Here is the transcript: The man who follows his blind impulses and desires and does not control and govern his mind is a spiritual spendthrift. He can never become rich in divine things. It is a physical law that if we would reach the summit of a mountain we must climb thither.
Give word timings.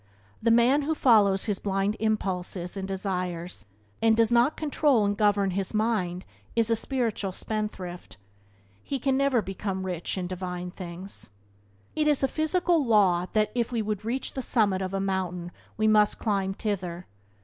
The 0.41 0.49
man 0.49 0.81
who 0.81 0.95
follows 0.95 1.43
his 1.45 1.59
blind 1.59 1.95
impulses 1.99 2.75
and 2.75 2.87
desires 2.87 3.65
and 4.01 4.17
does 4.17 4.31
not 4.31 4.57
control 4.57 5.05
and 5.05 5.15
govern 5.15 5.51
his 5.51 5.75
mind 5.75 6.25
is 6.55 6.71
a 6.71 6.75
spiritual 6.75 7.33
spendthrift. 7.33 8.17
He 8.81 8.97
can 8.97 9.15
never 9.15 9.43
become 9.43 9.85
rich 9.85 10.17
in 10.17 10.25
divine 10.25 10.71
things. 10.71 11.29
It 11.95 12.07
is 12.07 12.23
a 12.23 12.27
physical 12.27 12.83
law 12.83 13.27
that 13.33 13.51
if 13.53 13.71
we 13.71 13.83
would 13.83 14.03
reach 14.03 14.33
the 14.33 14.41
summit 14.41 14.81
of 14.81 14.95
a 14.95 14.99
mountain 14.99 15.51
we 15.77 15.87
must 15.87 16.17
climb 16.17 16.53
thither. 16.55 17.05